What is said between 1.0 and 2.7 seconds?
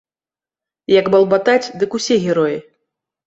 балбатаць, дык усе героі.